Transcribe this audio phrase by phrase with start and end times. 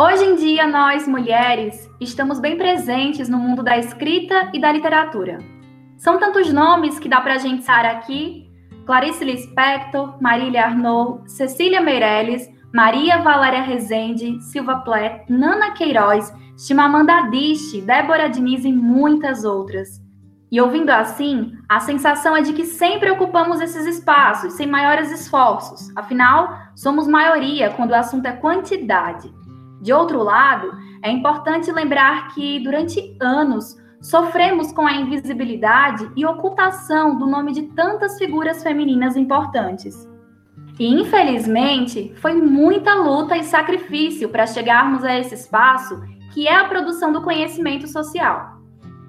[0.00, 5.40] Hoje em dia, nós, mulheres, estamos bem presentes no mundo da escrita e da literatura.
[5.96, 8.48] São tantos nomes que dá para a gente citar aqui:
[8.86, 17.82] Clarice Lispector, Marília Arnaud, Cecília Meirelles, Maria Valéria Rezende, Silva Plé, Nana Queiroz, Chimamanda Adichie,
[17.82, 20.00] Débora Diniz e muitas outras.
[20.48, 25.90] E ouvindo assim, a sensação é de que sempre ocupamos esses espaços, sem maiores esforços.
[25.96, 29.36] Afinal, somos maioria quando o assunto é quantidade.
[29.80, 30.72] De outro lado,
[31.02, 37.62] é importante lembrar que, durante anos, sofremos com a invisibilidade e ocultação do nome de
[37.62, 40.08] tantas figuras femininas importantes.
[40.78, 46.00] E, infelizmente, foi muita luta e sacrifício para chegarmos a esse espaço
[46.32, 48.58] que é a produção do conhecimento social.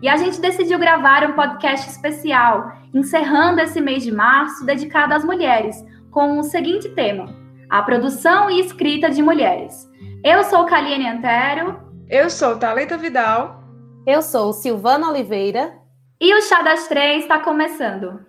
[0.01, 5.25] E a gente decidiu gravar um podcast especial, encerrando esse mês de março dedicado às
[5.25, 5.75] mulheres,
[6.09, 7.25] com o seguinte tema:
[7.69, 9.89] a produção e escrita de mulheres.
[10.23, 11.79] Eu sou Kaliane Antero.
[12.09, 13.63] Eu sou Talita Vidal.
[14.05, 15.73] Eu sou Silvana Oliveira.
[16.19, 18.19] E o Chá das Três está começando.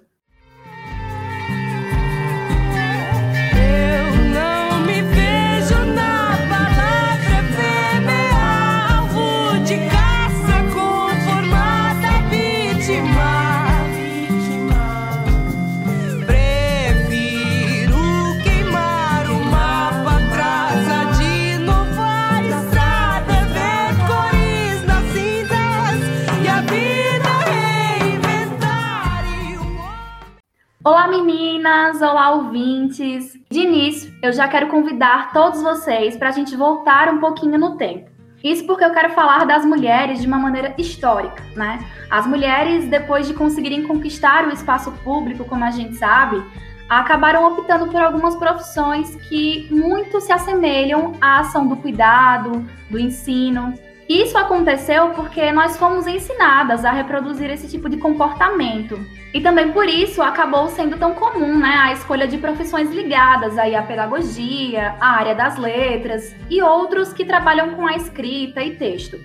[31.11, 33.36] Meninas, olá ouvintes.
[33.50, 37.77] De início, eu já quero convidar todos vocês para a gente voltar um pouquinho no
[37.77, 38.08] tempo.
[38.44, 41.84] Isso porque eu quero falar das mulheres de uma maneira histórica, né?
[42.08, 46.42] As mulheres, depois de conseguirem conquistar o espaço público, como a gente sabe,
[46.89, 53.74] acabaram optando por algumas profissões que muito se assemelham à ação do cuidado, do ensino,
[54.08, 58.98] isso aconteceu porque nós fomos ensinadas a reproduzir esse tipo de comportamento.
[59.33, 63.77] E também por isso acabou sendo tão comum né, a escolha de profissões ligadas aí
[63.77, 69.18] à pedagogia, à área das letras e outros que trabalham com a escrita e texto.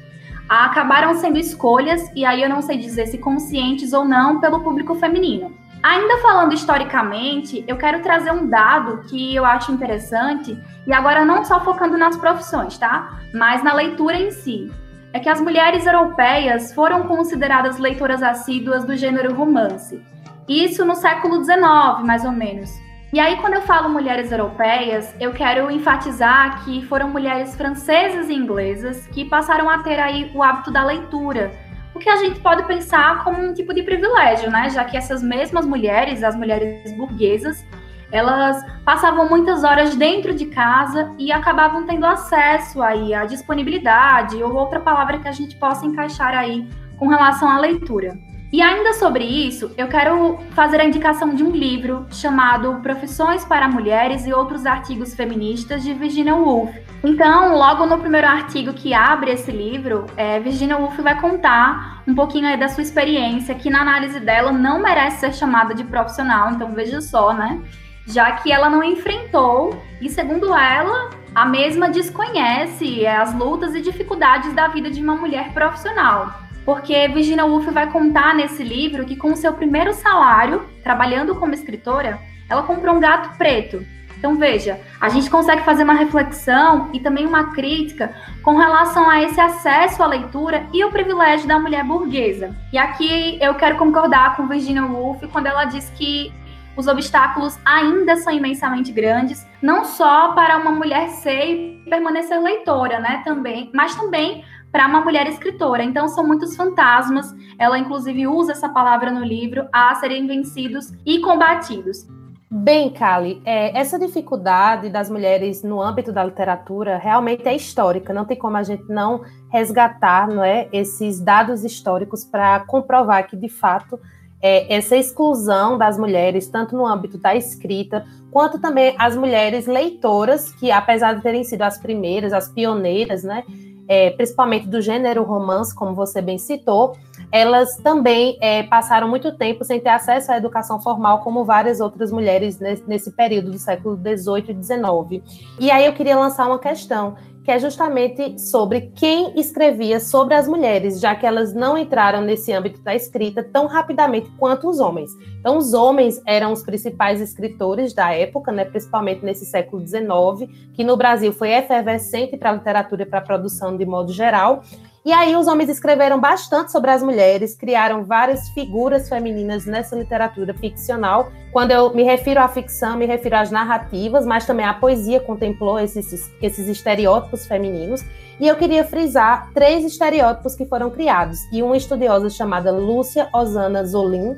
[0.48, 4.94] Acabaram sendo escolhas, e aí eu não sei dizer se conscientes ou não, pelo público
[4.94, 5.58] feminino.
[5.82, 10.56] Ainda falando historicamente, eu quero trazer um dado que eu acho interessante,
[10.86, 13.20] e agora não só focando nas profissões, tá?
[13.34, 14.72] Mas na leitura em si.
[15.16, 20.04] É que as mulheres europeias foram consideradas leitoras assíduas do gênero romance.
[20.46, 22.70] Isso no século XIX, mais ou menos.
[23.14, 28.34] E aí, quando eu falo mulheres europeias, eu quero enfatizar que foram mulheres francesas e
[28.34, 31.50] inglesas que passaram a ter aí o hábito da leitura
[31.94, 34.70] o que a gente pode pensar como um tipo de privilégio, né?
[34.70, 37.66] Já que essas mesmas mulheres, as mulheres burguesas,
[38.12, 44.54] elas passavam muitas horas dentro de casa e acabavam tendo acesso aí à disponibilidade ou
[44.54, 46.68] outra palavra que a gente possa encaixar aí
[46.98, 48.18] com relação à leitura.
[48.56, 53.68] E ainda sobre isso, eu quero fazer a indicação de um livro chamado Profissões para
[53.68, 56.74] Mulheres e Outros Artigos Feministas, de Virginia Woolf.
[57.04, 62.16] Então, logo no primeiro artigo que abre esse livro, é, Virginia Woolf vai contar um
[62.16, 66.72] pouquinho da sua experiência, que na análise dela não merece ser chamada de profissional, então
[66.72, 67.62] veja só, né?
[68.08, 74.54] Já que ela não enfrentou, e segundo ela, a mesma desconhece as lutas e dificuldades
[74.54, 79.32] da vida de uma mulher profissional porque Virginia Woolf vai contar nesse livro que com
[79.32, 83.86] o seu primeiro salário, trabalhando como escritora, ela comprou um gato preto.
[84.18, 89.22] Então veja, a gente consegue fazer uma reflexão e também uma crítica com relação a
[89.22, 92.56] esse acesso à leitura e o privilégio da mulher burguesa.
[92.74, 96.34] E aqui eu quero concordar com Virginia Woolf quando ela diz que
[96.76, 103.00] os obstáculos ainda são imensamente grandes, não só para uma mulher ser e permanecer leitora,
[103.00, 105.84] né, também, mas também para uma mulher escritora.
[105.84, 107.34] Então, são muitos fantasmas.
[107.58, 112.06] Ela, inclusive, usa essa palavra no livro a serem vencidos e combatidos.
[112.52, 118.14] Bem, Kali, é, essa dificuldade das mulheres no âmbito da literatura realmente é histórica.
[118.14, 123.36] Não tem como a gente não resgatar não é, esses dados históricos para comprovar que,
[123.36, 124.00] de fato,
[124.42, 130.52] é, essa exclusão das mulheres, tanto no âmbito da escrita, quanto também as mulheres leitoras,
[130.52, 133.44] que apesar de terem sido as primeiras, as pioneiras, né,
[133.88, 136.96] é, principalmente do gênero romance, como você bem citou,
[137.32, 142.12] elas também é, passaram muito tempo sem ter acesso à educação formal, como várias outras
[142.12, 145.24] mulheres nesse, nesse período do século XVIII e XIX.
[145.60, 150.48] E aí eu queria lançar uma questão, que é justamente sobre quem escrevia sobre as
[150.48, 155.12] mulheres, já que elas não entraram nesse âmbito da escrita tão rapidamente quanto os homens.
[155.40, 160.84] Então, os homens eram os principais escritores da época, né, principalmente nesse século XIX, que
[160.84, 164.64] no Brasil foi efervescente para a literatura e para a produção de modo geral.
[165.06, 170.52] E aí os homens escreveram bastante sobre as mulheres, criaram várias figuras femininas nessa literatura
[170.56, 171.32] ficcional.
[171.52, 175.78] Quando eu me refiro à ficção, me refiro às narrativas, mas também a poesia contemplou
[175.78, 178.04] esses, esses estereótipos femininos.
[178.40, 181.38] E eu queria frisar três estereótipos que foram criados.
[181.54, 184.36] E uma estudiosa chamada Lúcia Osana Zolin,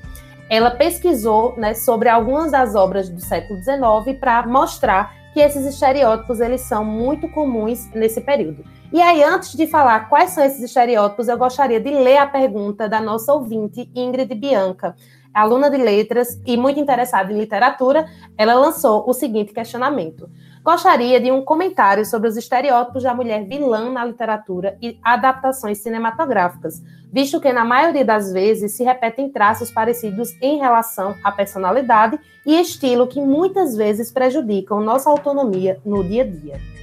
[0.49, 6.41] ela pesquisou né, sobre algumas das obras do século XIX para mostrar que esses estereótipos
[6.41, 8.65] eles são muito comuns nesse período.
[8.91, 12.87] E aí, antes de falar quais são esses estereótipos, eu gostaria de ler a pergunta
[12.87, 14.95] da nossa ouvinte, Ingrid Bianca,
[15.33, 18.07] aluna de letras e muito interessada em literatura.
[18.37, 20.29] Ela lançou o seguinte questionamento:
[20.63, 26.81] Gostaria de um comentário sobre os estereótipos da mulher vilã na literatura e adaptações cinematográficas,
[27.11, 32.57] visto que, na maioria das vezes, se repetem traços parecidos em relação à personalidade e
[32.57, 36.76] estilo que muitas vezes prejudicam nossa autonomia no dia a dia.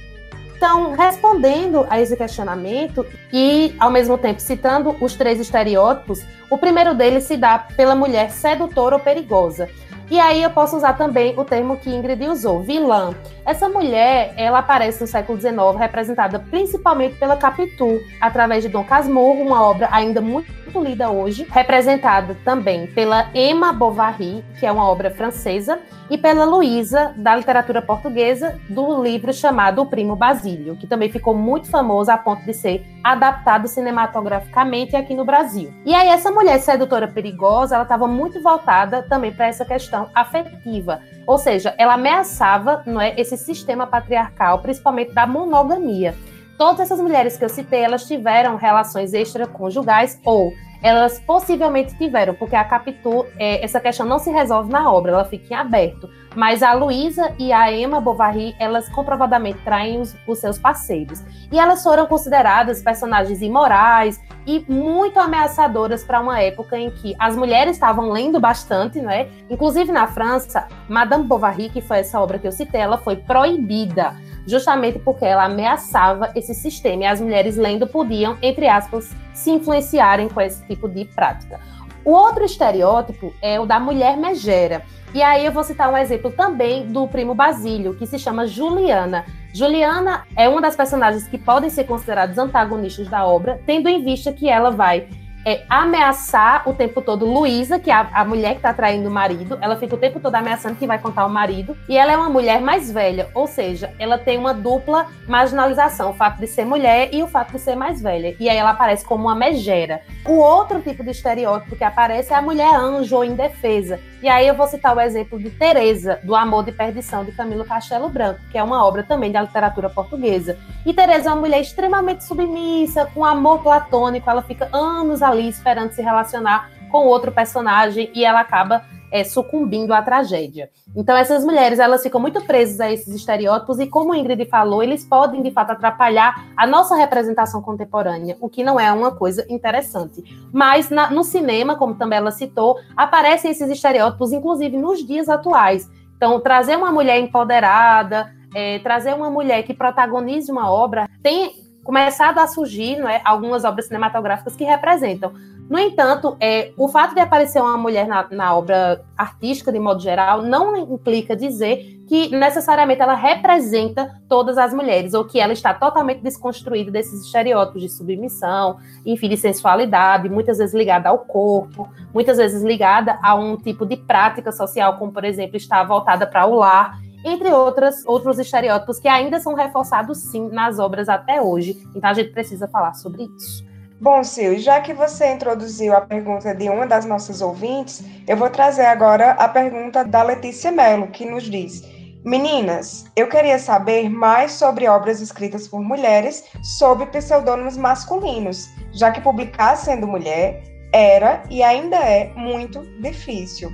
[0.65, 6.95] Então, respondendo a esse questionamento e, ao mesmo tempo, citando os três estereótipos, o primeiro
[6.95, 9.69] deles se dá pela mulher sedutora ou perigosa.
[10.09, 13.13] E aí eu posso usar também o termo que Ingrid usou, vilã.
[13.45, 19.43] Essa mulher, ela aparece no século XIX, representada principalmente pela Capitu, através de Dom Casmurro,
[19.43, 20.51] uma obra ainda muito
[20.83, 25.79] lida hoje, representada também pela Emma Bovary, que é uma obra francesa,
[26.09, 31.35] e pela Luísa, da literatura portuguesa, do livro chamado O Primo Basílio, que também ficou
[31.35, 35.73] muito famoso a ponto de ser adaptado cinematograficamente aqui no Brasil.
[35.85, 41.01] E aí, essa mulher sedutora perigosa, ela estava muito voltada também para essa questão afetiva,
[41.25, 46.15] ou seja, ela ameaçava não é, esse sistema patriarcal, principalmente da monogamia.
[46.57, 52.55] Todas essas mulheres que eu citei, elas tiveram relações extraconjugais ou elas possivelmente tiveram, porque
[52.55, 56.07] a Capitu, é, essa questão não se resolve na obra, ela fica em aberto.
[56.35, 61.23] Mas a Luísa e a Emma Bovary, elas comprovadamente traem os, os seus parceiros.
[61.51, 67.35] E elas foram consideradas personagens imorais e muito ameaçadoras para uma época em que as
[67.35, 69.27] mulheres estavam lendo bastante, não é?
[69.49, 74.13] Inclusive na França, Madame Bovary, que foi essa obra que eu citei, ela foi proibida
[74.45, 80.29] justamente porque ela ameaçava esse sistema e as mulheres lendo podiam, entre aspas, se influenciarem
[80.29, 81.59] com esse tipo de prática.
[82.03, 84.83] O outro estereótipo é o da mulher megera.
[85.13, 89.25] E aí eu vou citar um exemplo também do primo Basílio, que se chama Juliana.
[89.53, 94.33] Juliana é uma das personagens que podem ser consideradas antagonistas da obra, tendo em vista
[94.33, 95.07] que ela vai
[95.45, 99.11] é ameaçar o tempo todo Luísa, que é a, a mulher que está traindo o
[99.11, 99.57] marido.
[99.61, 101.77] Ela fica o tempo todo ameaçando que vai contar o marido.
[101.87, 106.13] E ela é uma mulher mais velha, ou seja, ela tem uma dupla marginalização: o
[106.13, 108.35] fato de ser mulher e o fato de ser mais velha.
[108.39, 110.01] E aí ela aparece como uma megera.
[110.25, 113.99] O outro tipo de estereótipo que aparece é a mulher anjo ou indefesa.
[114.23, 117.63] E aí eu vou citar o exemplo de Teresa, do Amor de Perdição, de Camilo
[117.63, 120.57] Castelo Branco, que é uma obra também da literatura portuguesa.
[120.83, 125.49] E Teresa é uma mulher extremamente submissa, com amor platônico, ela fica anos ali ali
[125.49, 130.69] esperando se relacionar com outro personagem e ela acaba é, sucumbindo à tragédia.
[130.95, 134.81] Então essas mulheres elas ficam muito presas a esses estereótipos e como a Ingrid falou,
[134.81, 139.45] eles podem de fato atrapalhar a nossa representação contemporânea, o que não é uma coisa
[139.49, 140.23] interessante.
[140.51, 145.89] Mas na, no cinema, como também ela citou, aparecem esses estereótipos, inclusive nos dias atuais.
[146.17, 152.39] Então trazer uma mulher empoderada, é, trazer uma mulher que protagonize uma obra tem começado
[152.39, 155.31] a surgir não é, algumas obras cinematográficas que representam.
[155.69, 159.99] No entanto, é, o fato de aparecer uma mulher na, na, obra artística, de modo
[159.99, 165.73] geral, não implica dizer que necessariamente ela representa todas as mulheres, ou que ela está
[165.73, 172.37] totalmente desconstruída desses estereótipos de submissão, enfim, de sensualidade, muitas vezes ligada ao corpo, muitas
[172.37, 176.55] vezes ligada a um tipo de prática social, como, por exemplo, está voltada para o
[176.55, 181.75] lar entre outras, outros estereótipos que ainda são reforçados sim nas obras até hoje.
[181.95, 183.65] Então a gente precisa falar sobre isso.
[183.99, 188.49] Bom, Sil, já que você introduziu a pergunta de uma das nossas ouvintes, eu vou
[188.49, 191.81] trazer agora a pergunta da Letícia Mello, que nos diz:
[192.23, 199.21] Meninas, eu queria saber mais sobre obras escritas por mulheres sob pseudônimos masculinos, já que
[199.21, 203.71] publicar sendo mulher era e ainda é muito difícil.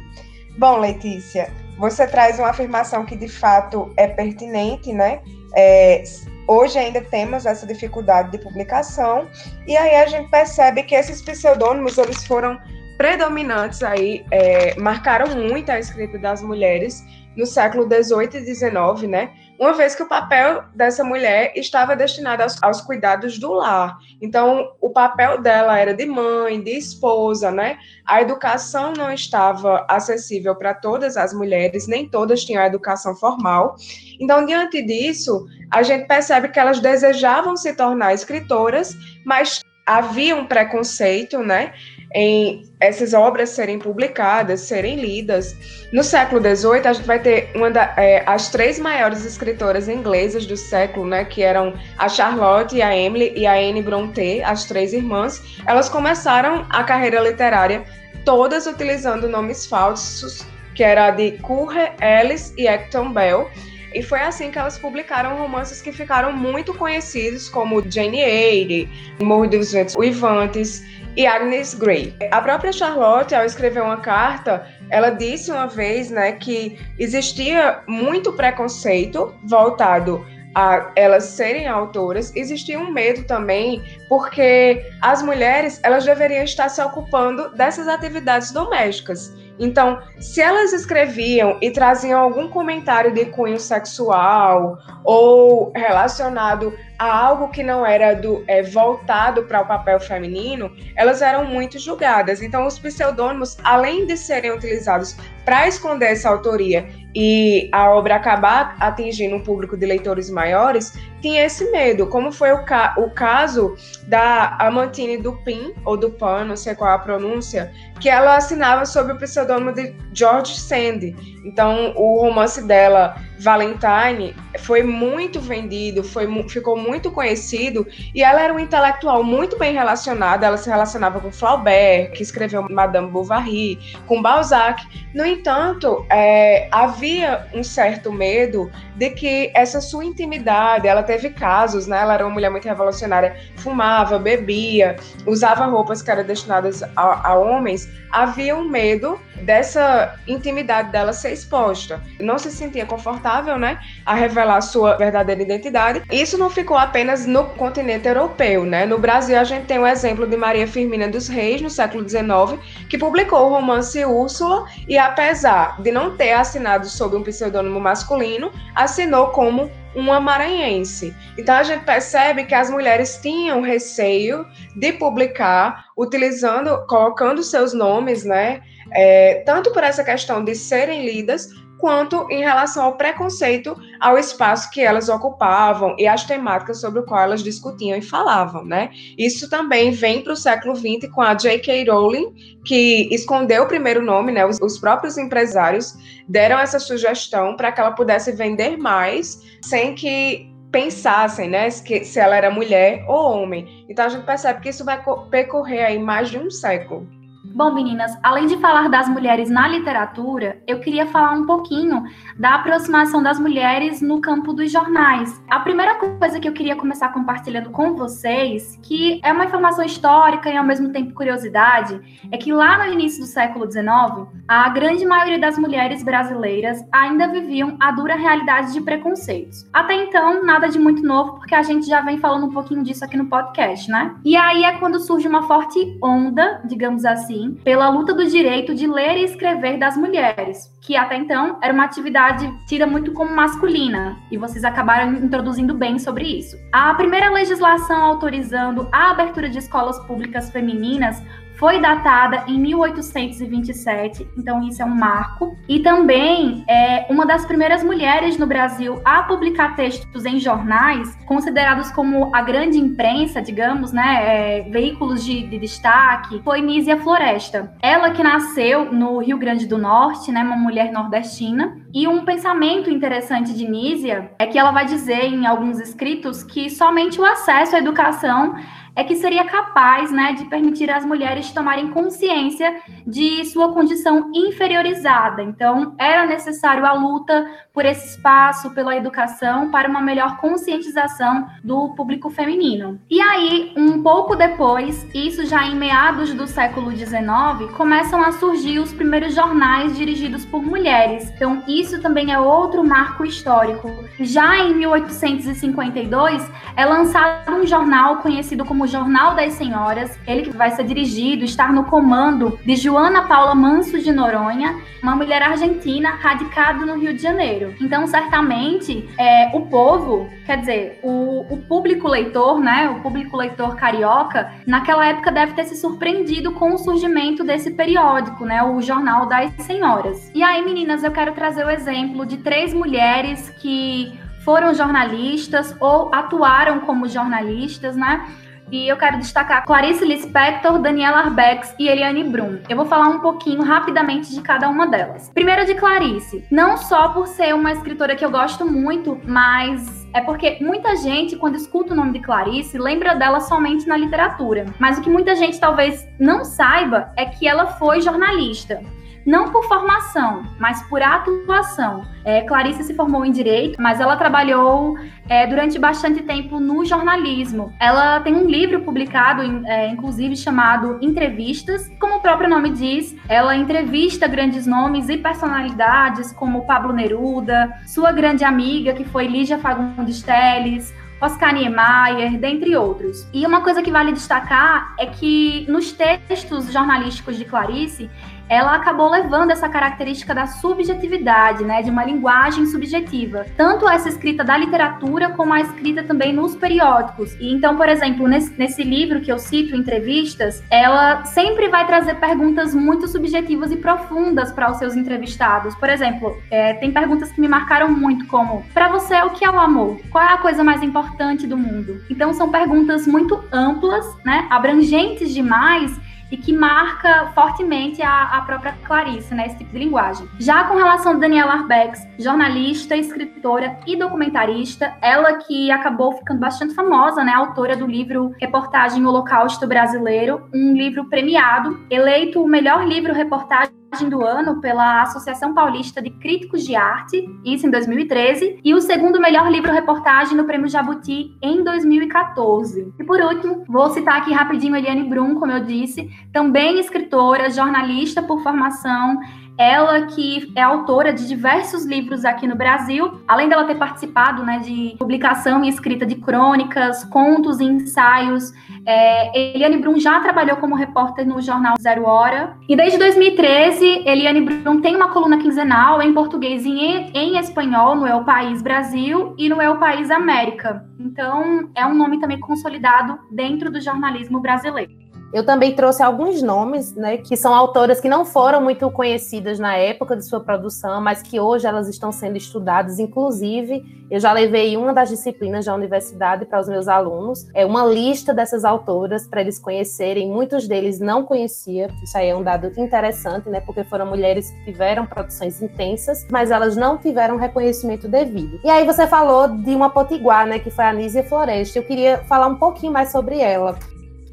[0.57, 5.21] Bom, Letícia, você traz uma afirmação que de fato é pertinente, né?
[5.55, 6.03] É,
[6.47, 9.27] hoje ainda temos essa dificuldade de publicação
[9.67, 12.59] e aí a gente percebe que esses pseudônimos eles foram
[12.97, 17.03] predominantes aí, é, marcaram muito a escrita das mulheres
[17.35, 19.31] no século 18 e 19, né?
[19.61, 23.95] Uma vez que o papel dessa mulher estava destinado aos, aos cuidados do lar.
[24.19, 27.77] Então, o papel dela era de mãe, de esposa, né?
[28.03, 33.75] A educação não estava acessível para todas as mulheres, nem todas tinham a educação formal.
[34.19, 40.47] Então, diante disso, a gente percebe que elas desejavam se tornar escritoras, mas havia um
[40.47, 41.71] preconceito, né?
[42.13, 45.55] Em essas obras serem publicadas, serem lidas.
[45.93, 50.45] No século XVIII, a gente vai ter uma da, é, as três maiores escritoras inglesas
[50.45, 54.93] do século, né, que eram a Charlotte, a Emily e a Anne Brontë, as três
[54.93, 55.41] irmãs.
[55.65, 57.83] Elas começaram a carreira literária
[58.25, 63.49] todas utilizando nomes falsos, que era de Currer Ellis e Acton Bell.
[63.93, 68.89] E foi assim que elas publicaram romances que ficaram muito conhecidos, como Jane Eyre,
[69.21, 70.81] Morro dos Ventos Uivantes,
[71.15, 72.15] e Agnes Grey.
[72.31, 78.33] A própria Charlotte, ao escrever uma carta, ela disse uma vez, né, que existia muito
[78.33, 86.43] preconceito voltado a elas serem autoras, existia um medo também, porque as mulheres, elas deveriam
[86.43, 89.33] estar se ocupando dessas atividades domésticas.
[89.61, 97.49] Então, se elas escreviam e traziam algum comentário de cunho sexual ou relacionado a algo
[97.49, 102.41] que não era do é, voltado para o papel feminino, elas eram muito julgadas.
[102.41, 105.15] Então, os pseudônimos, além de serem utilizados
[105.45, 111.45] para esconder essa autoria e a obra acabar atingindo um público de leitores maiores, tinha
[111.45, 113.75] esse medo, como foi o, ca o caso
[114.07, 119.13] da Amantine Dupin, ou Dupin, não sei qual é a pronúncia, que ela assinava sob
[119.13, 121.15] o pseudônimo de George Sand.
[121.45, 128.53] Então, o romance dela, Valentine, foi muito vendido, foi, ficou muito conhecido, e ela era
[128.53, 134.21] uma intelectual muito bem relacionada, ela se relacionava com Flaubert, que escreveu Madame Bovary, com
[134.21, 134.83] Balzac.
[135.13, 141.87] No entanto, é, havia um certo medo de que essa sua intimidade, ela teve casos,
[141.87, 141.99] né?
[142.01, 147.35] Ela era uma mulher muito revolucionária, fumava, bebia, usava roupas que eram destinadas a, a
[147.35, 147.89] homens.
[148.11, 152.01] Havia um medo dessa intimidade dela ser exposta.
[152.19, 156.01] Não se sentia confortável, né, a revelar sua verdadeira identidade.
[156.11, 158.85] Isso não ficou apenas no continente europeu, né?
[158.85, 162.59] No Brasil a gente tem o exemplo de Maria Firmina dos Reis no século XIX,
[162.89, 168.51] que publicou o romance Úrsula e apesar de não ter assinado sob um pseudônimo masculino,
[168.75, 171.15] assinou como uma maranhense.
[171.37, 174.45] Então a gente percebe que as mulheres tinham receio
[174.75, 178.61] de publicar, utilizando, colocando seus nomes, né?
[178.93, 181.49] É, tanto por essa questão de serem lidas,
[181.81, 187.03] quanto em relação ao preconceito ao espaço que elas ocupavam e às temáticas sobre o
[187.03, 188.91] qual elas discutiam e falavam, né?
[189.17, 191.89] Isso também vem para o século XX com a J.K.
[191.89, 192.33] Rowling,
[192.63, 194.45] que escondeu o primeiro nome, né?
[194.45, 195.95] Os, os próprios empresários
[196.29, 202.19] deram essa sugestão para que ela pudesse vender mais, sem que pensassem, né, que, se
[202.19, 203.85] ela era mulher ou homem.
[203.89, 207.07] Então a gente percebe que isso vai percorrer aí mais de um século.
[207.53, 212.05] Bom, meninas, além de falar das mulheres na literatura, eu queria falar um pouquinho
[212.39, 215.41] da aproximação das mulheres no campo dos jornais.
[215.49, 220.49] A primeira coisa que eu queria começar compartilhando com vocês, que é uma informação histórica
[220.49, 221.99] e ao mesmo tempo curiosidade,
[222.31, 227.27] é que lá no início do século XIX, a grande maioria das mulheres brasileiras ainda
[227.27, 229.67] viviam a dura realidade de preconceitos.
[229.73, 233.03] Até então, nada de muito novo, porque a gente já vem falando um pouquinho disso
[233.03, 234.15] aqui no podcast, né?
[234.23, 238.87] E aí é quando surge uma forte onda, digamos assim, pela luta do direito de
[238.87, 244.17] ler e escrever das mulheres, que até então era uma atividade tida muito como masculina,
[244.31, 246.57] e vocês acabaram introduzindo bem sobre isso.
[246.71, 251.21] A primeira legislação autorizando a abertura de escolas públicas femininas
[251.61, 255.55] foi datada em 1827, então isso é um marco.
[255.69, 261.91] E também é uma das primeiras mulheres no Brasil a publicar textos em jornais, considerados
[261.91, 267.75] como a grande imprensa, digamos, né, é, veículos de, de, destaque, foi Nízia Floresta.
[267.79, 271.77] Ela que nasceu no Rio Grande do Norte, né, uma mulher nordestina.
[271.93, 276.71] E um pensamento interessante de Nízia é que ela vai dizer em alguns escritos que
[276.71, 278.55] somente o acesso à educação
[278.95, 285.41] é que seria capaz né, de permitir às mulheres tomarem consciência de sua condição inferiorizada.
[285.41, 291.89] Então, era necessário a luta por esse espaço, pela educação, para uma melhor conscientização do
[291.95, 292.99] público feminino.
[293.09, 298.79] E aí, um pouco depois, isso já em meados do século XIX, começam a surgir
[298.79, 301.31] os primeiros jornais dirigidos por mulheres.
[301.31, 303.89] Então, isso também é outro marco histórico.
[304.19, 310.57] Já em 1852, é lançado um jornal conhecido como como Jornal das Senhoras, ele que
[310.57, 316.09] vai ser dirigido, estar no comando de Joana Paula Manso de Noronha, uma mulher argentina
[316.09, 317.75] radicada no Rio de Janeiro.
[317.79, 323.75] Então, certamente, é, o povo, quer dizer, o, o público leitor, né, o público leitor
[323.75, 329.27] carioca, naquela época deve ter se surpreendido com o surgimento desse periódico, né, o Jornal
[329.27, 330.31] das Senhoras.
[330.33, 336.13] E aí, meninas, eu quero trazer o exemplo de três mulheres que foram jornalistas ou
[336.13, 338.27] atuaram como jornalistas, né?
[338.71, 342.59] E eu quero destacar Clarice Lispector, Daniela Arbex e Eliane Brum.
[342.69, 345.29] Eu vou falar um pouquinho rapidamente de cada uma delas.
[345.33, 350.21] Primeiro de Clarice, não só por ser uma escritora que eu gosto muito, mas é
[350.21, 354.65] porque muita gente, quando escuta o nome de Clarice, lembra dela somente na literatura.
[354.79, 358.81] Mas o que muita gente talvez não saiba é que ela foi jornalista
[359.25, 362.03] não por formação, mas por atuação.
[362.23, 364.97] É, Clarice se formou em direito, mas ela trabalhou
[365.27, 367.73] é, durante bastante tempo no jornalismo.
[367.79, 371.89] Ela tem um livro publicado, é, inclusive chamado Entrevistas.
[371.99, 378.11] Como o próprio nome diz, ela entrevista grandes nomes e personalidades como Pablo Neruda, sua
[378.11, 383.27] grande amiga que foi Lígia Fagundes Telles, Oscar Niemeyer, dentre outros.
[383.31, 388.09] E uma coisa que vale destacar é que nos textos jornalísticos de Clarice,
[388.51, 394.43] ela acabou levando essa característica da subjetividade, né, de uma linguagem subjetiva, tanto essa escrita
[394.43, 397.33] da literatura como a escrita também nos periódicos.
[397.39, 402.15] E então, por exemplo, nesse, nesse livro que eu cito, entrevistas, ela sempre vai trazer
[402.15, 405.73] perguntas muito subjetivas e profundas para os seus entrevistados.
[405.75, 409.49] Por exemplo, é, tem perguntas que me marcaram muito, como: para você o que é
[409.49, 409.97] o amor?
[410.09, 412.01] Qual é a coisa mais importante do mundo?
[412.09, 415.97] Então, são perguntas muito amplas, né, abrangentes demais
[416.31, 420.27] e que marca fortemente a, a própria Clarice, né, esse tipo de linguagem.
[420.39, 426.73] Já com relação a Daniela Arbex, jornalista, escritora e documentarista, ela que acabou ficando bastante
[426.73, 433.13] famosa, né, autora do livro Reportagem Holocausto Brasileiro, um livro premiado, eleito o melhor livro
[433.13, 438.79] reportagem do ano pela Associação Paulista de Críticos de Arte, isso em 2013, e o
[438.79, 442.93] segundo melhor livro reportagem no Prêmio Jabuti em 2014.
[442.97, 448.23] E por último, vou citar aqui rapidinho Eliane Brum, como eu disse, também escritora, jornalista
[448.23, 449.19] por formação,
[449.61, 454.59] ela que é autora de diversos livros aqui no Brasil, além dela ter participado né,
[454.59, 458.51] de publicação e escrita de crônicas, contos e ensaios.
[458.85, 462.57] É, Eliane Brum já trabalhou como repórter no jornal Zero Hora.
[462.67, 467.95] E desde 2013, Eliane Brum tem uma coluna quinzenal em português e em, em espanhol
[467.95, 470.85] no El País Brasil e no El País América.
[470.99, 475.10] Então, é um nome também consolidado dentro do jornalismo brasileiro.
[475.33, 479.77] Eu também trouxe alguns nomes, né, que são autoras que não foram muito conhecidas na
[479.77, 482.99] época de sua produção, mas que hoje elas estão sendo estudadas.
[482.99, 487.85] Inclusive, eu já levei uma das disciplinas da universidade para os meus alunos, é uma
[487.85, 490.29] lista dessas autoras para eles conhecerem.
[490.29, 491.89] Muitos deles não conhecia.
[492.03, 496.51] Isso aí é um dado interessante, né, porque foram mulheres que tiveram produções intensas, mas
[496.51, 498.59] elas não tiveram reconhecimento devido.
[498.65, 501.79] E aí você falou de uma potiguar, né, que foi a Nízia Floresta.
[501.79, 503.77] Eu queria falar um pouquinho mais sobre ela.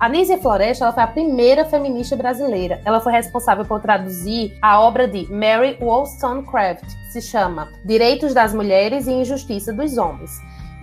[0.00, 2.80] A Nízia Floresta ela foi a primeira feminista brasileira.
[2.84, 9.08] Ela foi responsável por traduzir a obra de Mary Wollstonecraft, se chama Direitos das Mulheres
[9.08, 10.30] e Injustiça dos Homens.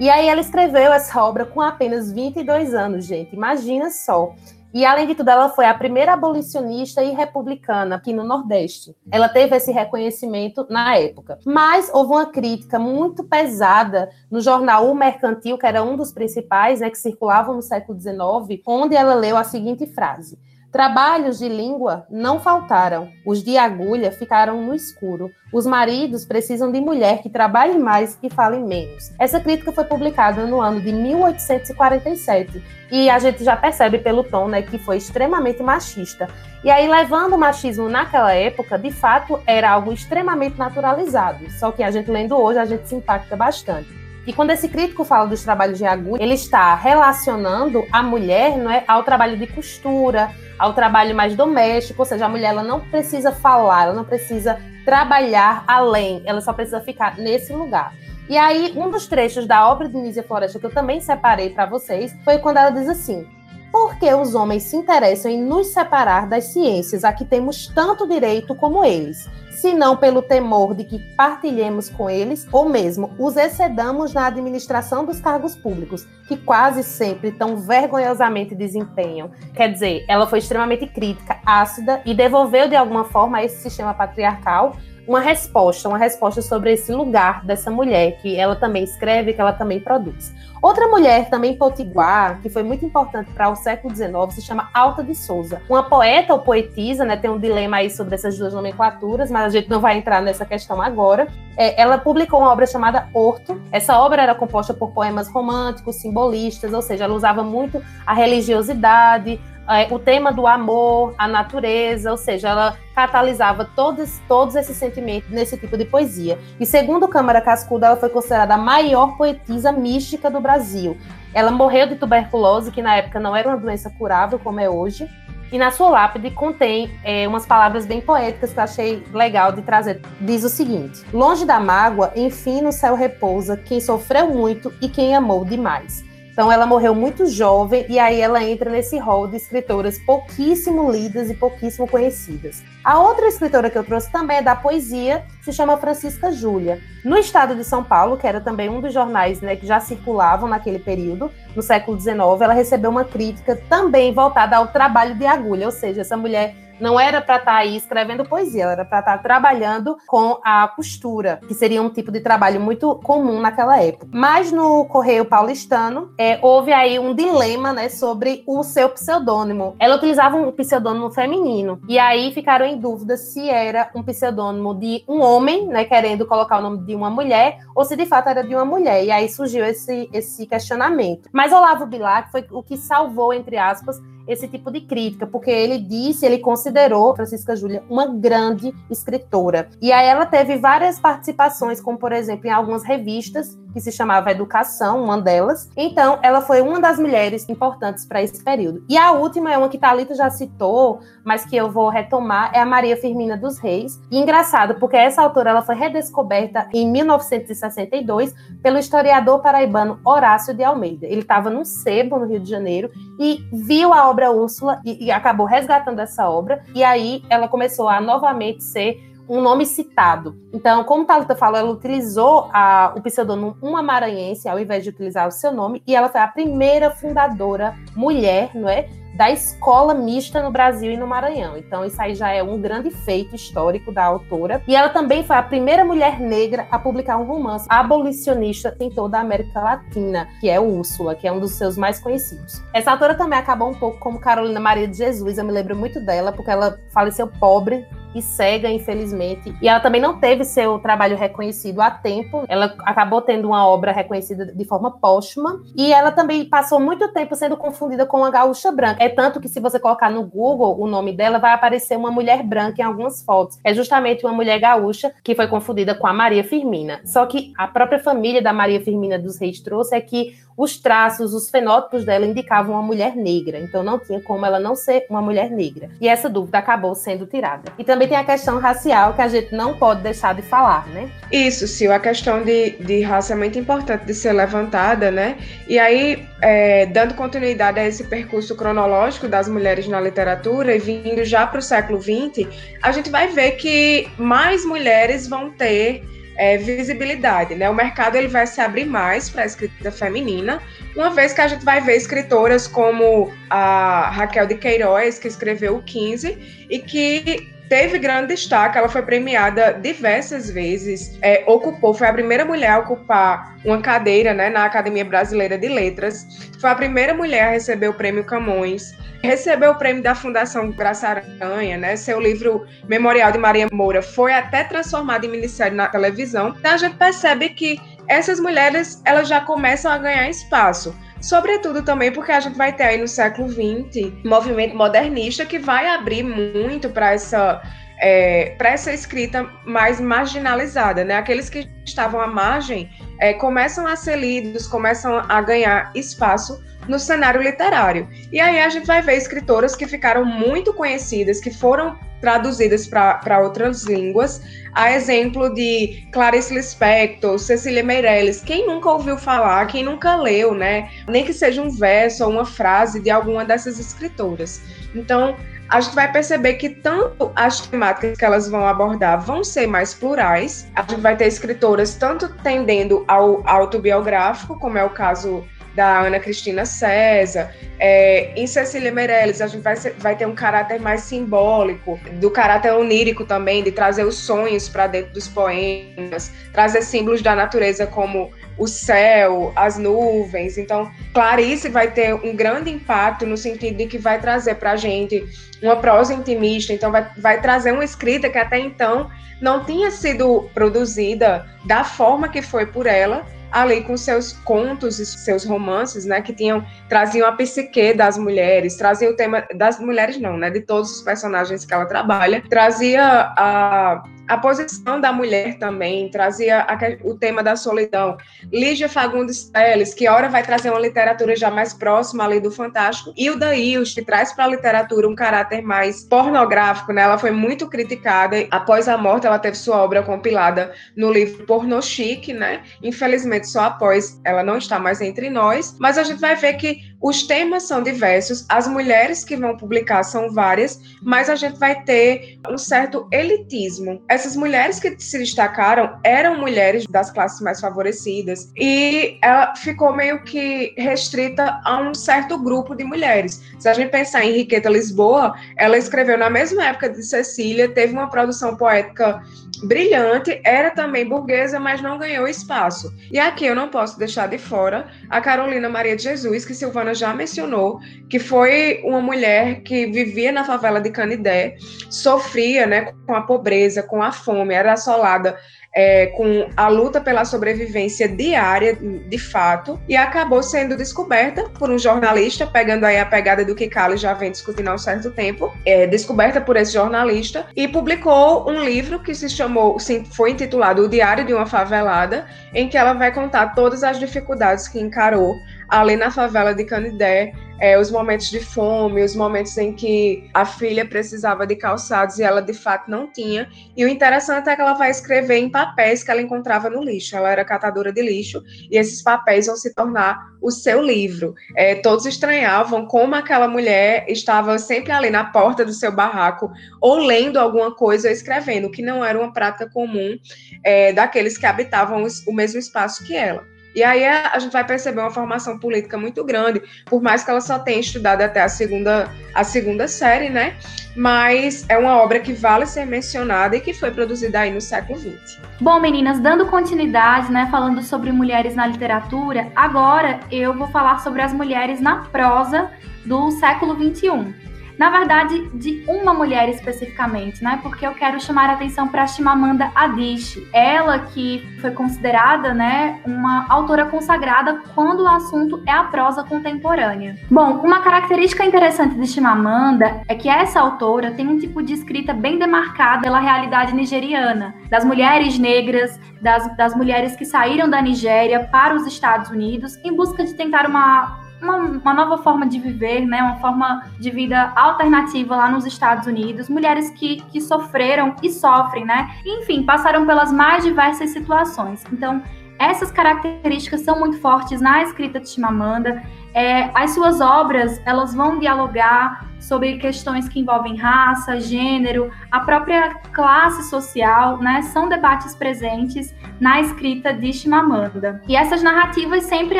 [0.01, 3.34] E aí ela escreveu essa obra com apenas 22 anos, gente.
[3.34, 4.36] Imagina só.
[4.75, 8.93] E, além de tudo, ela foi a primeira abolicionista e republicana aqui no Nordeste.
[9.09, 11.39] Ela teve esse reconhecimento na época.
[11.45, 16.81] Mas houve uma crítica muito pesada no jornal O Mercantil, que era um dos principais,
[16.81, 20.38] né, que circulavam no século XIX, onde ela leu a seguinte frase.
[20.75, 25.31] Trabalhos de língua não faltaram, os de agulha ficaram no escuro.
[25.53, 29.13] Os maridos precisam de mulher que trabalhe mais e fale menos.
[29.17, 32.61] Essa crítica foi publicada no ano de 1847
[32.91, 36.27] e a gente já percebe pelo tom né, que foi extremamente machista.
[36.61, 41.49] E aí, levando o machismo naquela época, de fato, era algo extremamente naturalizado.
[41.51, 44.04] Só que a gente lendo hoje, a gente se impacta bastante.
[44.27, 48.71] E quando esse crítico fala dos trabalhos de agulha, ele está relacionando a mulher não
[48.71, 52.79] é, ao trabalho de costura, ao trabalho mais doméstico, ou seja, a mulher ela não
[52.79, 57.93] precisa falar, ela não precisa trabalhar além, ela só precisa ficar nesse lugar.
[58.27, 61.67] E aí, um dos trechos da obra de Nízia Floresta que eu também separei para
[61.67, 63.27] vocês foi quando ela diz assim:
[63.75, 68.07] Por que os homens se interessam em nos separar das ciências a que temos tanto
[68.07, 69.29] direito como eles?
[69.51, 75.05] se não pelo temor de que partilhemos com eles, ou mesmo os excedamos na administração
[75.05, 79.31] dos cargos públicos, que quase sempre tão vergonhosamente desempenham.
[79.53, 84.75] Quer dizer, ela foi extremamente crítica, ácida e devolveu de alguma forma esse sistema patriarcal
[85.07, 89.53] uma resposta, uma resposta sobre esse lugar dessa mulher, que ela também escreve, que ela
[89.53, 90.33] também produz.
[90.61, 95.03] Outra mulher, também potiguar, que foi muito importante para o século XIX, se chama Alta
[95.03, 95.61] de Souza.
[95.69, 99.49] Uma poeta ou poetisa, né, tem um dilema aí sobre essas duas nomenclaturas, mas a
[99.49, 101.27] gente não vai entrar nessa questão agora.
[101.55, 103.61] É, ela publicou uma obra chamada Horto.
[103.71, 109.39] Essa obra era composta por poemas românticos, simbolistas, ou seja, ela usava muito a religiosidade,
[109.67, 115.30] é, o tema do amor, a natureza, ou seja, ela catalisava todos, todos esses sentimentos
[115.30, 116.38] nesse tipo de poesia.
[116.60, 120.97] E segundo Câmara Cascuda, ela foi considerada a maior poetisa mística do Brasil.
[121.34, 125.10] Ela morreu de tuberculose, que na época não era uma doença curável como é hoje.
[125.51, 129.62] E na sua lápide contém é, umas palavras bem poéticas que eu achei legal de
[129.62, 130.01] trazer.
[130.19, 135.15] Diz o seguinte: Longe da mágoa, enfim no céu repousa quem sofreu muito e quem
[135.15, 136.04] amou demais.
[136.36, 141.30] Então ela morreu muito jovem e aí ela entra nesse rol de escritoras pouquíssimo lidas
[141.30, 142.62] e pouquíssimo conhecidas.
[142.84, 146.82] A outra escritora que eu trouxe também é da poesia, se chama Francisca Júlia.
[147.06, 150.50] No estado de São Paulo, que era também um dos jornais né, que já circulavam
[150.50, 155.67] naquele período, no século XIX, ela recebeu uma crítica também voltada ao trabalho de agulha,
[155.67, 159.17] ou seja, essa mulher não era para estar tá aí escrevendo poesia, era para estar
[159.17, 164.07] tá trabalhando com a costura, que seria um tipo de trabalho muito comum naquela época.
[164.11, 169.75] Mas no Correio Paulistano, é, houve aí um dilema né, sobre o seu pseudônimo.
[169.79, 175.03] Ela utilizava um pseudônimo feminino, e aí ficaram em dúvida se era um pseudônimo de
[175.07, 178.43] um homem, né, querendo colocar o nome de uma mulher, ou se de fato era
[178.43, 179.03] de uma mulher.
[179.03, 181.29] E aí surgiu esse, esse questionamento.
[181.31, 185.77] Mas Olavo Bilac foi o que salvou, entre aspas, esse tipo de crítica, porque ele
[185.77, 189.69] disse, ele considerou Francisca Júlia uma grande escritora.
[189.81, 194.31] E aí ela teve várias participações, como por exemplo em algumas revistas que se chamava
[194.31, 195.69] Educação, uma delas.
[195.75, 198.81] Então, ela foi uma das mulheres importantes para esse período.
[198.88, 202.61] E a última é uma que Talita já citou, mas que eu vou retomar, é
[202.61, 203.99] a Maria Firmina dos Reis.
[204.09, 208.33] E engraçado, porque essa autora ela foi redescoberta em 1962
[208.63, 211.05] pelo historiador paraibano Horácio de Almeida.
[211.05, 215.11] Ele estava num sebo no Rio de Janeiro e viu a obra Úrsula e, e
[215.11, 216.63] acabou resgatando essa obra.
[216.73, 220.35] E aí ela começou a novamente ser um nome citado.
[220.53, 225.27] Então, como Thalita falou, ela utilizou a, o pseudônimo Uma Maranhense ao invés de utilizar
[225.27, 228.88] o seu nome, e ela foi a primeira fundadora mulher, não é?
[229.17, 231.57] Da escola mista no Brasil e no Maranhão.
[231.57, 234.61] Então, isso aí já é um grande feito histórico da autora.
[234.67, 239.17] E ela também foi a primeira mulher negra a publicar um romance abolicionista em toda
[239.17, 242.61] a América Latina, que é Úrsula, que é um dos seus mais conhecidos.
[242.73, 246.01] Essa autora também acabou um pouco como Carolina Maria de Jesus, eu me lembro muito
[246.01, 247.85] dela, porque ela faleceu pobre
[248.15, 249.54] e cega, infelizmente.
[249.62, 252.45] E ela também não teve seu trabalho reconhecido a tempo.
[252.47, 255.62] Ela acabou tendo uma obra reconhecida de forma póstuma.
[255.75, 259.04] E ela também passou muito tempo sendo confundida com uma gaúcha branca.
[259.04, 262.41] É tanto que, se você colocar no Google o nome dela, vai aparecer uma mulher
[262.41, 263.60] branca em algumas fotos.
[263.63, 267.01] É justamente uma mulher gaúcha que foi confundida com a Maria Firmina.
[267.04, 271.33] Só que a própria família da Maria Firmina dos Reis trouxe é que os traços,
[271.33, 275.21] os fenótipos dela indicavam uma mulher negra, então não tinha como ela não ser uma
[275.21, 275.89] mulher negra.
[275.99, 277.71] E essa dúvida acabou sendo tirada.
[277.77, 281.09] E também tem a questão racial que a gente não pode deixar de falar, né?
[281.31, 285.37] Isso, Sil, a questão de, de raça é muito importante de ser levantada, né?
[285.67, 291.23] E aí, é, dando continuidade a esse percurso cronológico das mulheres na literatura e vindo
[291.25, 292.47] já para o século XX,
[292.81, 296.03] a gente vai ver que mais mulheres vão ter
[296.36, 297.69] é, visibilidade, né?
[297.69, 300.62] O mercado ele vai se abrir mais para a escrita feminina,
[300.95, 305.78] uma vez que a gente vai ver escritoras como a Raquel de Queiroz, que escreveu
[305.78, 312.08] o 15 e que teve grande destaque, ela foi premiada diversas vezes, é, ocupou, foi
[312.08, 316.28] a primeira mulher a ocupar uma cadeira né, na Academia Brasileira de Letras,
[316.60, 318.93] foi a primeira mulher a receber o prêmio Camões,
[319.25, 324.33] recebeu o prêmio da Fundação Graça Aranha, né, seu livro Memorial de Maria Moura foi
[324.33, 329.41] até transformado em minissérie na televisão, então a gente percebe que essas mulheres elas já
[329.41, 330.95] começam a ganhar espaço.
[331.21, 335.88] Sobretudo também porque a gente vai ter aí no século XX movimento modernista que vai
[335.88, 337.61] abrir muito para essa
[337.99, 341.15] é, para essa escrita mais marginalizada, né?
[341.15, 346.99] Aqueles que estavam à margem é, começam a ser lidos, começam a ganhar espaço no
[346.99, 348.08] cenário literário.
[348.32, 353.39] E aí a gente vai ver escritoras que ficaram muito conhecidas, que foram traduzidas para
[353.41, 354.41] outras línguas,
[354.73, 358.41] a exemplo de Clarice Lispector, Cecília Meirelles.
[358.41, 360.89] Quem nunca ouviu falar, quem nunca leu, né?
[361.08, 364.62] Nem que seja um verso ou uma frase de alguma dessas escritoras.
[364.95, 365.36] Então,
[365.69, 369.93] a gente vai perceber que tanto as temáticas que elas vão abordar vão ser mais
[369.93, 370.67] plurais.
[370.75, 375.43] A gente vai ter escritoras tanto tendendo ao autobiográfico, como é o caso
[375.75, 377.53] da Ana Cristina César.
[377.77, 382.71] É, em Cecília Meirelles, a gente vai, vai ter um caráter mais simbólico, do caráter
[382.71, 388.31] onírico também, de trazer os sonhos para dentro dos poemas, trazer símbolos da natureza como
[388.57, 390.57] o céu, as nuvens.
[390.57, 394.75] Então, Clarice vai ter um grande impacto no sentido de que vai trazer para a
[394.77, 395.25] gente
[395.61, 399.09] uma prosa intimista, então vai, vai trazer uma escrita que até então
[399.41, 405.05] não tinha sido produzida da forma que foi por ela, ali com seus contos e
[405.05, 410.19] seus romances, né, que tinham traziam a psique das mulheres, traziam o tema das mulheres
[410.19, 413.03] não, né, de todos os personagens que ela trabalha, trazia
[413.38, 418.17] a a posição da mulher também, trazia a, o tema da solidão.
[418.51, 423.13] Lígia Fagundes Teles, que ora vai trazer uma literatura já mais próxima ali do fantástico,
[423.15, 427.03] e o Daíus, que traz para a literatura um caráter mais pornográfico, né?
[427.03, 428.47] Ela foi muito criticada.
[428.49, 432.63] Após a morte, ela teve sua obra compilada no livro Porno Chique, né?
[432.81, 436.80] Infelizmente, só após ela não está mais entre nós, mas a gente vai ver que
[437.02, 441.84] os temas são diversos, as mulheres que vão publicar são várias, mas a gente vai
[441.84, 448.52] ter um certo elitismo essas mulheres que se destacaram eram mulheres das classes mais favorecidas
[448.56, 453.41] e ela ficou meio que restrita a um certo grupo de mulheres.
[453.60, 457.93] Se a gente pensar em Henriqueta Lisboa, ela escreveu na mesma época de Cecília, teve
[457.93, 459.21] uma produção poética
[459.63, 462.93] brilhante, era também burguesa, mas não ganhou espaço.
[463.11, 466.93] E aqui eu não posso deixar de fora a Carolina Maria de Jesus, que Silvana
[466.93, 471.55] já mencionou, que foi uma mulher que vivia na favela de Canidé,
[471.89, 475.37] sofria né, com a pobreza, com a fome, era assolada
[475.75, 481.77] é, com a luta pela sobrevivência diária, de fato, e acabou sendo descoberta por um
[481.77, 485.53] jornalista, pegando aí a pegada do que Kali já vem discutindo há um certo tempo,
[485.65, 489.77] é, descoberta por esse jornalista, e publicou um livro que se chamou,
[490.11, 494.69] foi intitulado O Diário de uma Favelada, em que ela vai contar todas as dificuldades
[494.69, 495.35] que encarou
[495.67, 500.45] ali na favela de Canidé, é, os momentos de fome, os momentos em que a
[500.45, 503.49] filha precisava de calçados e ela de fato não tinha.
[503.75, 507.15] E o interessante é que ela vai escrever em papéis que ela encontrava no lixo.
[507.15, 511.33] Ela era catadora de lixo e esses papéis vão se tornar o seu livro.
[511.55, 516.97] É, todos estranhavam como aquela mulher estava sempre ali na porta do seu barraco, ou
[516.97, 520.17] lendo alguma coisa ou escrevendo, que não era uma prática comum
[520.63, 523.54] é, daqueles que habitavam o mesmo espaço que ela.
[523.75, 527.41] E aí a, gente vai perceber uma formação política muito grande, por mais que ela
[527.41, 530.55] só tenha estudado até a segunda, a segunda série, né?
[530.95, 534.97] Mas é uma obra que vale ser mencionada e que foi produzida aí no século
[534.97, 535.39] XX.
[535.59, 541.21] Bom, meninas, dando continuidade, né, falando sobre mulheres na literatura, agora eu vou falar sobre
[541.21, 542.71] as mulheres na prosa
[543.05, 544.44] do século XXI.
[544.77, 547.59] Na verdade, de uma mulher especificamente, né?
[547.61, 550.47] Porque eu quero chamar a atenção para Chimamanda Adichie.
[550.53, 557.17] Ela que foi considerada, né, uma autora consagrada quando o assunto é a prosa contemporânea.
[557.29, 562.13] Bom, uma característica interessante de Chimamanda é que essa autora tem um tipo de escrita
[562.13, 568.41] bem demarcada pela realidade nigeriana, das mulheres negras, das, das mulheres que saíram da Nigéria
[568.51, 573.05] para os Estados Unidos em busca de tentar uma uma, uma, nova forma de viver,
[573.05, 573.21] né?
[573.21, 576.49] Uma forma de vida alternativa lá nos Estados Unidos.
[576.49, 579.10] Mulheres que, que sofreram e sofrem, né?
[579.25, 581.84] Enfim, passaram pelas mais diversas situações.
[581.91, 582.21] Então,
[582.58, 586.01] essas características são muito fortes na escrita de Chimamanda.
[586.34, 592.95] É, as suas obras, elas vão dialogar sobre questões que envolvem raça, gênero, a própria
[593.13, 594.62] classe social, né?
[594.63, 598.21] São debates presentes na escrita de Chimamanda.
[598.28, 599.60] E essas narrativas sempre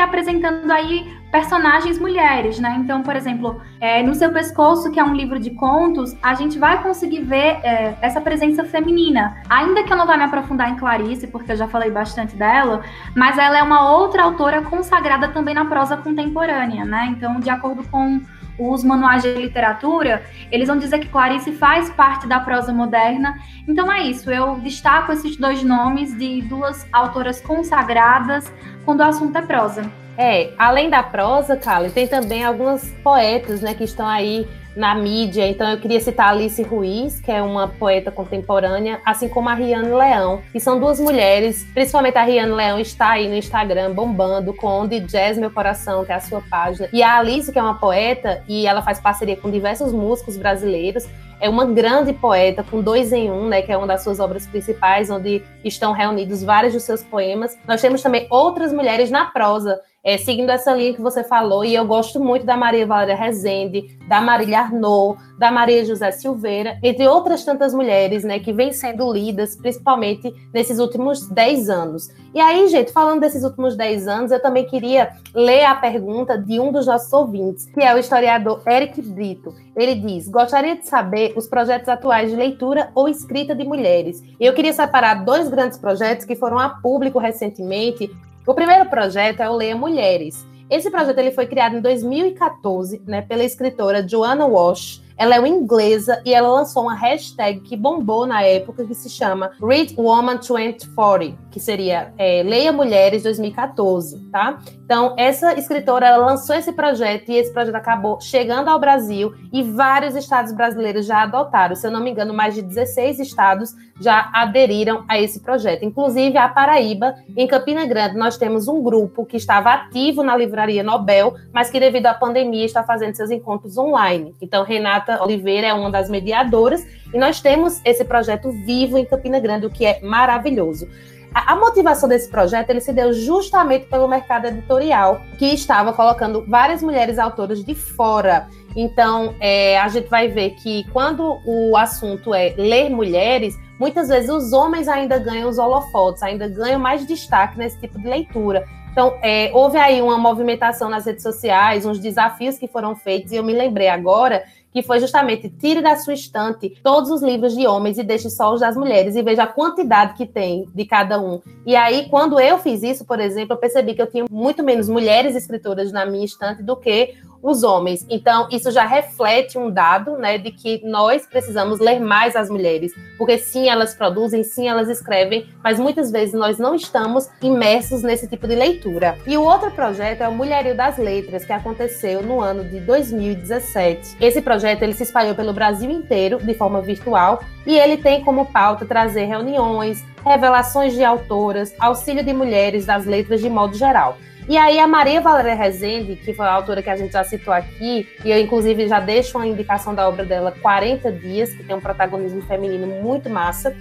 [0.00, 2.76] apresentando aí personagens mulheres, né?
[2.80, 6.58] Então, por exemplo, é, no seu pescoço, que é um livro de contos, a gente
[6.58, 9.36] vai conseguir ver é, essa presença feminina.
[9.48, 12.82] Ainda que eu não vá me aprofundar em Clarice, porque eu já falei bastante dela,
[13.14, 17.08] mas ela é uma outra autora consagrada também na prosa contemporânea, né?
[17.10, 18.20] Então, de acordo com
[18.58, 23.38] os manuais de literatura, eles vão dizer que Clarice faz parte da prosa moderna.
[23.66, 28.52] Então é isso, eu destaco esses dois nomes de duas autoras consagradas
[28.84, 29.90] quando o assunto é prosa.
[30.18, 35.48] É, além da prosa, Kali, tem também algumas poetas, né, que estão aí na mídia.
[35.48, 39.88] Então eu queria citar Alice Ruiz, que é uma poeta contemporânea, assim como a Riane
[39.88, 44.66] Leão, que são duas mulheres, principalmente a Riane Leão está aí no Instagram bombando com
[44.66, 46.88] Onde Jazz Meu Coração, que é a sua página.
[46.92, 51.06] E a Alice, que é uma poeta, e ela faz parceria com diversos músicos brasileiros,
[51.40, 54.46] é uma grande poeta com dois em um, né, que é uma das suas obras
[54.46, 57.58] principais, onde estão reunidos vários dos seus poemas.
[57.66, 61.74] Nós temos também outras mulheres na prosa, é, seguindo essa linha que você falou, e
[61.74, 67.08] eu gosto muito da Maria Valéria Rezende, da Marília Arnaud, da Maria José Silveira, entre
[67.08, 72.08] outras tantas mulheres, né, que vêm sendo lidas, principalmente nesses últimos 10 anos.
[72.32, 76.60] E aí, gente, falando desses últimos 10 anos, eu também queria ler a pergunta de
[76.60, 79.54] um dos nossos ouvintes, que é o historiador Eric Brito.
[79.74, 84.22] Ele diz: Gostaria de saber os projetos atuais de leitura ou escrita de mulheres.
[84.38, 88.08] E eu queria separar dois grandes projetos que foram a público recentemente.
[88.46, 90.46] O primeiro projeto é o Leia Mulheres.
[90.70, 95.48] Esse projeto ele foi criado em 2014 né, pela escritora Joanna Walsh ela é uma
[95.48, 100.36] inglesa e ela lançou uma hashtag que bombou na época que se chama Read Woman
[100.36, 104.58] 2040, que seria é, Leia Mulheres 2014, tá?
[104.84, 109.62] Então, essa escritora ela lançou esse projeto e esse projeto acabou chegando ao Brasil e
[109.62, 111.74] vários estados brasileiros já adotaram.
[111.74, 115.84] Se eu não me engano, mais de 16 estados já aderiram a esse projeto.
[115.84, 120.82] Inclusive, a Paraíba, em Campina Grande, nós temos um grupo que estava ativo na Livraria
[120.82, 124.34] Nobel, mas que devido à pandemia está fazendo seus encontros online.
[124.40, 129.04] Então, Renata Renata Oliveira é uma das mediadoras, e nós temos esse projeto vivo em
[129.04, 130.88] Campina Grande, o que é maravilhoso.
[131.32, 136.82] A, motivação desse projeto ele se deu justamente pelo mercado editorial, que estava colocando várias
[136.82, 138.48] mulheres autoras de fora.
[138.74, 144.30] Então, é, a gente vai ver que quando o assunto é ler mulheres, muitas vezes
[144.30, 148.64] os homens ainda ganham os holofotes, ainda ganham mais destaque nesse tipo de leitura.
[148.90, 153.36] Então, é, houve aí uma movimentação nas redes sociais, uns desafios que foram feitos, e
[153.36, 154.42] eu me lembrei agora
[154.76, 158.52] que foi justamente tire da sua estante todos os livros de homens e deixe só
[158.52, 161.40] os das mulheres e veja a quantidade que tem de cada um.
[161.64, 164.86] E aí, quando eu fiz isso, por exemplo, eu percebi que eu tinha muito menos
[164.86, 167.14] mulheres escritoras na minha estante do que
[167.46, 168.04] os homens.
[168.10, 172.92] Então, isso já reflete um dado, né, de que nós precisamos ler mais as mulheres,
[173.16, 178.28] porque sim, elas produzem, sim, elas escrevem, mas muitas vezes nós não estamos imersos nesse
[178.28, 179.16] tipo de leitura.
[179.24, 184.16] E o outro projeto é o Mulherio das Letras, que aconteceu no ano de 2017.
[184.20, 188.46] Esse projeto ele se espalhou pelo Brasil inteiro de forma virtual e ele tem como
[188.46, 194.18] pauta trazer reuniões, revelações de autoras, auxílio de mulheres das letras de modo geral.
[194.48, 197.52] E aí a Maria Valéria Rezende, que foi a autora que a gente já citou
[197.52, 201.74] aqui, e eu inclusive já deixo uma indicação da obra dela, 40 Dias, que tem
[201.74, 203.74] um protagonismo feminino muito massa,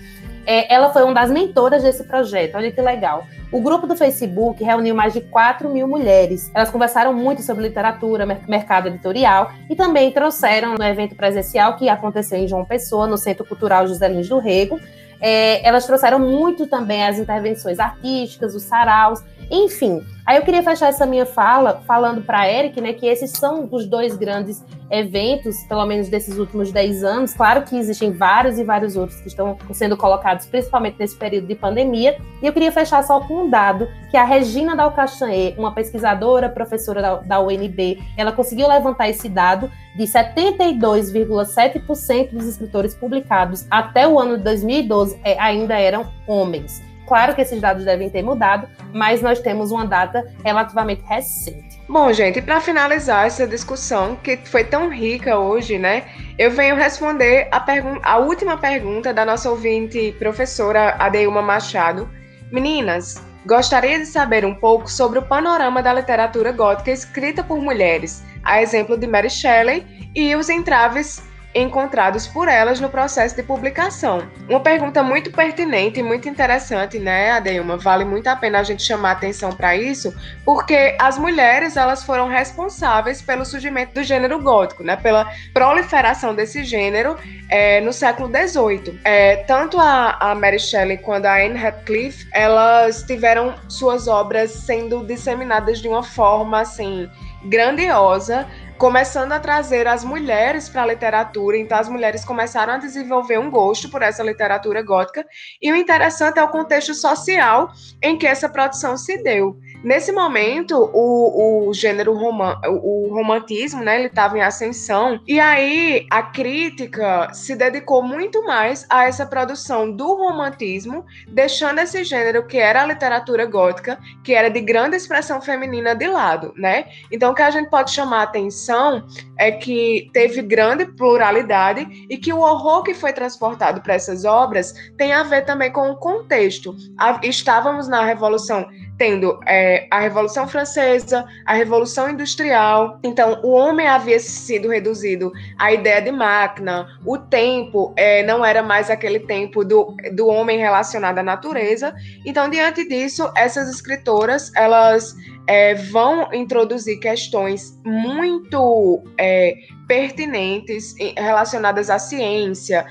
[0.45, 3.27] é, ela foi uma das mentoras desse projeto, olha que legal.
[3.51, 6.51] O grupo do Facebook reuniu mais de 4 mil mulheres.
[6.53, 12.37] Elas conversaram muito sobre literatura, mercado editorial e também trouxeram no evento presencial que aconteceu
[12.37, 14.79] em João Pessoa, no Centro Cultural José Lins do Rego,
[15.27, 20.05] é, elas trouxeram muito também as intervenções artísticas, os saraus, enfim.
[20.23, 23.87] Aí eu queria fechar essa minha fala falando para Eric, né, que esses são os
[23.87, 27.33] dois grandes eventos, pelo menos desses últimos 10 anos.
[27.33, 31.55] Claro que existem vários e vários outros que estão sendo colocados, principalmente nesse período de
[31.55, 32.15] pandemia.
[32.41, 37.01] E eu queria fechar só com um dado que a Regina Dalcastanhe, uma pesquisadora, professora
[37.01, 44.19] da, da UNB, ela conseguiu levantar esse dado de 72,7% dos escritores publicados até o
[44.19, 46.83] ano de 2012 é, ainda eram homens.
[47.07, 51.81] Claro que esses dados devem ter mudado, mas nós temos uma data relativamente recente.
[51.87, 56.03] Bom, gente, para finalizar essa discussão que foi tão rica hoje, né?
[56.37, 57.63] Eu venho responder a,
[58.03, 62.09] a última pergunta da nossa ouvinte professora Adeilma Machado.
[62.51, 68.23] Meninas, gostaria de saber um pouco sobre o panorama da literatura gótica escrita por mulheres,
[68.43, 71.21] a exemplo de Mary Shelley e os entraves
[71.55, 74.27] encontrados por elas no processo de publicação.
[74.49, 77.77] Uma pergunta muito pertinente e muito interessante, né, Adeilma?
[77.77, 80.13] Vale muito a pena a gente chamar atenção para isso,
[80.43, 86.63] porque as mulheres elas foram responsáveis pelo surgimento do gênero gótico, né, pela proliferação desse
[86.65, 87.15] gênero
[87.49, 88.99] é, no século XVIII.
[89.05, 95.05] É, tanto a, a Mary Shelley quanto a Anne Radcliffe, elas tiveram suas obras sendo
[95.05, 97.09] disseminadas de uma forma assim
[97.45, 101.57] grandiosa começando a trazer as mulheres para a literatura.
[101.57, 105.25] Então, as mulheres começaram a desenvolver um gosto por essa literatura gótica.
[105.61, 109.57] E o interessante é o contexto social em que essa produção se deu.
[109.85, 116.07] Nesse momento, o, o gênero roman, o romantismo, né, ele estava em ascensão, e aí
[116.09, 122.57] a crítica se dedicou muito mais a essa produção do romantismo, deixando esse gênero que
[122.57, 126.85] era a literatura gótica, que era de grande expressão feminina de lado, né?
[127.11, 129.05] Então, o que a gente pode chamar a atenção
[129.37, 134.73] é que teve grande pluralidade e que o horror que foi transportado para essas obras
[134.97, 136.75] tem a ver também com o contexto.
[137.21, 138.67] Estávamos na Revolução
[138.97, 142.99] tendo é, a Revolução Francesa, a Revolução Industrial.
[143.03, 148.63] Então, o homem havia sido reduzido à ideia de máquina, o tempo é, não era
[148.63, 151.93] mais aquele tempo do, do homem relacionado à natureza.
[152.25, 155.15] Então, diante disso, essas escritoras, elas
[155.47, 159.55] é, vão introduzir questões muito é,
[159.87, 162.85] pertinentes relacionadas à ciência,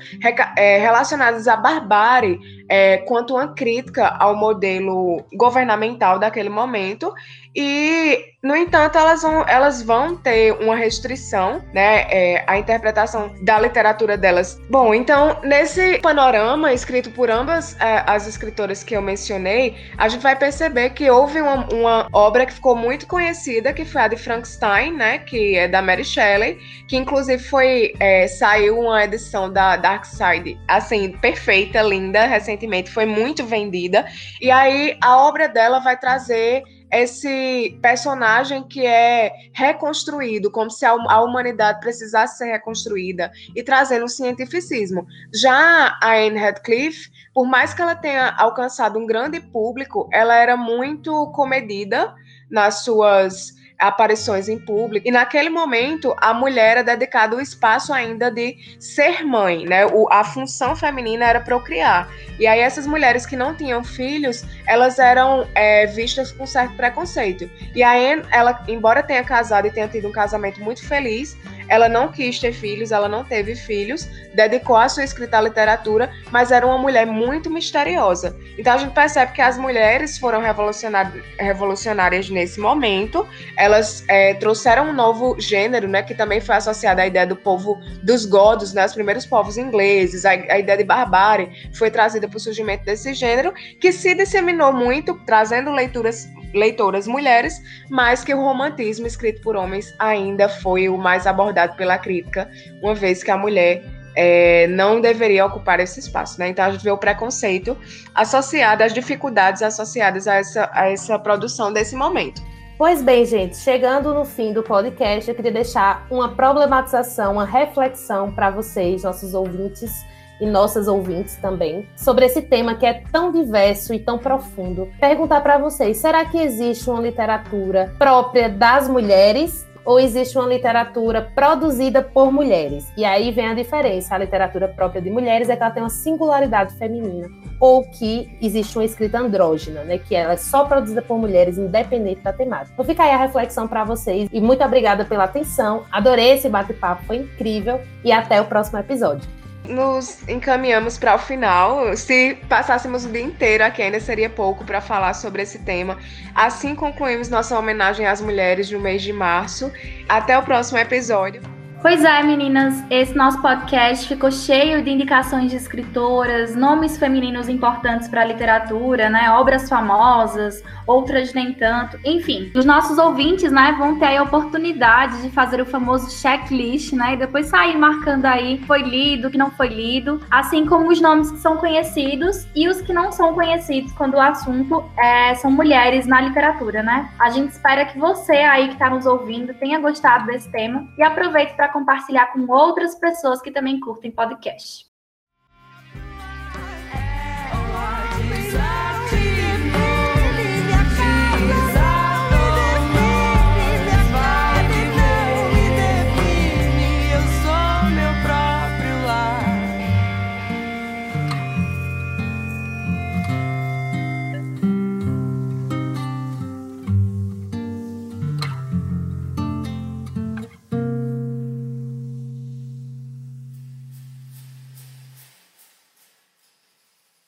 [0.57, 2.39] é, relacionadas à barbárie,
[2.69, 7.13] é, quanto uma crítica ao modelo governamental daquele momento
[7.55, 12.01] e, no entanto, elas vão, elas vão ter uma restrição, né?
[12.09, 14.59] É, a interpretação da literatura delas.
[14.69, 20.21] Bom, então, nesse panorama escrito por ambas é, as escritoras que eu mencionei, a gente
[20.21, 24.17] vai perceber que houve uma, uma, obra que ficou muito conhecida, que foi a de
[24.17, 25.19] Frankenstein, né?
[25.19, 26.57] Que é da Mary Shelley,
[26.89, 33.05] que inclusive foi é, saiu uma edição da Dark Side, assim, perfeita, linda, recentemente, foi
[33.05, 34.05] muito vendida.
[34.41, 36.63] E aí a obra dela vai trazer
[36.99, 44.09] esse personagem que é reconstruído, como se a humanidade precisasse ser reconstruída, e trazendo o
[44.09, 45.05] cientificismo.
[45.33, 50.55] Já a Anne Radcliffe, por mais que ela tenha alcançado um grande público, ela era
[50.55, 52.13] muito comedida
[52.49, 55.07] nas suas aparições em público.
[55.07, 59.85] E naquele momento, a mulher era dedicada o espaço ainda de ser mãe, né?
[59.85, 62.09] O, a função feminina era procriar.
[62.39, 67.49] E aí essas mulheres que não tinham filhos, elas eram é, vistas com certo preconceito.
[67.75, 71.37] E a Anne, ela, embora tenha casado e tenha tido um casamento muito feliz,
[71.67, 76.11] ela não quis ter filhos, ela não teve filhos, dedicou a sua escrita à literatura,
[76.31, 78.35] mas era uma mulher muito misteriosa.
[78.57, 84.93] Então a gente percebe que as mulheres foram revolucionárias nesse momento, elas é, trouxeram um
[84.93, 88.93] novo gênero, né, que também foi associado à ideia do povo dos godos, né, os
[88.93, 93.53] primeiros povos ingleses, a, a ideia de barbárie foi trazida para o surgimento desse gênero,
[93.79, 99.93] que se disseminou muito, trazendo leituras leitoras mulheres, mas que o romantismo escrito por homens
[99.99, 102.49] ainda foi o mais abordado pela crítica,
[102.81, 103.83] uma vez que a mulher
[104.15, 106.39] é, não deveria ocupar esse espaço.
[106.39, 106.49] Né?
[106.49, 107.77] Então a gente vê o preconceito
[108.13, 112.41] associado às dificuldades associadas a essa, a essa produção desse momento.
[112.77, 118.33] Pois bem, gente, chegando no fim do podcast, eu queria deixar uma problematização, uma reflexão
[118.33, 120.05] para vocês, nossos ouvintes
[120.39, 124.89] e nossas ouvintes também, sobre esse tema que é tão diverso e tão profundo.
[124.99, 129.65] Perguntar para vocês: será que existe uma literatura própria das mulheres?
[129.85, 132.91] Ou existe uma literatura produzida por mulheres?
[132.97, 134.15] E aí vem a diferença.
[134.15, 137.29] A literatura própria de mulheres é que ela tem uma singularidade feminina.
[137.59, 139.99] Ou que existe uma escrita andrógena, né?
[139.99, 142.71] Que ela é só produzida por mulheres, independente da temática.
[142.73, 144.27] Então fica aí a reflexão para vocês.
[144.33, 145.83] E muito obrigada pela atenção.
[145.91, 147.79] Adorei esse bate-papo, foi incrível.
[148.03, 149.29] E até o próximo episódio
[149.67, 151.95] nos encaminhamos para o final.
[151.95, 155.97] Se passássemos o dia inteiro aqui, ainda seria pouco para falar sobre esse tema.
[156.33, 159.71] Assim concluímos nossa homenagem às mulheres do mês de março.
[160.07, 161.54] Até o próximo episódio.
[161.85, 168.07] Pois é, meninas, esse nosso podcast ficou cheio de indicações de escritoras, nomes femininos importantes
[168.07, 169.29] para a literatura, né?
[169.29, 171.99] Obras famosas, outras nem tanto.
[172.03, 177.13] Enfim, os nossos ouvintes, né, vão ter a oportunidade de fazer o famoso checklist, né?
[177.13, 181.29] E depois sair marcando aí foi lido, que não foi lido, assim como os nomes
[181.29, 186.07] que são conhecidos e os que não são conhecidos quando o assunto é, são mulheres
[186.07, 187.11] na literatura, né?
[187.19, 191.03] A gente espera que você aí que está nos ouvindo tenha gostado desse tema e
[191.03, 194.94] aproveite para compartilhar com outras pessoas que também curtem podcast.